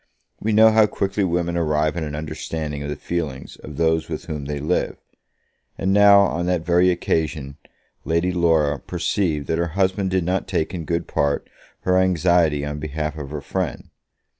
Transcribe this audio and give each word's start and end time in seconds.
We 0.39 0.51
know 0.51 0.71
how 0.71 0.87
quickly 0.87 1.23
women 1.23 1.55
arrive 1.55 1.95
at 1.95 2.01
an 2.01 2.15
understanding 2.15 2.81
of 2.81 2.89
the 2.89 2.95
feelings 2.95 3.57
of 3.57 3.77
those 3.77 4.09
with 4.09 4.25
whom 4.25 4.45
they 4.45 4.59
live; 4.59 4.97
and 5.77 5.93
now, 5.93 6.21
on 6.21 6.47
that 6.47 6.65
very 6.65 6.89
occasion, 6.89 7.57
Lady 8.03 8.31
Laura 8.31 8.79
perceived 8.79 9.45
that 9.45 9.59
her 9.59 9.67
husband 9.77 10.09
did 10.09 10.23
not 10.23 10.47
take 10.47 10.73
in 10.73 10.85
good 10.85 11.05
part 11.07 11.47
her 11.81 11.99
anxiety 11.99 12.65
on 12.65 12.79
behalf 12.79 13.15
of 13.15 13.29
her 13.29 13.41
friend. 13.41 13.91